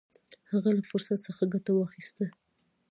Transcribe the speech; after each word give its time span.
هغه 0.51 0.69
له 0.77 0.83
فرصت 0.89 1.19
څخه 1.27 1.43
ګټه 1.53 1.71
واخیسته. 1.75 2.25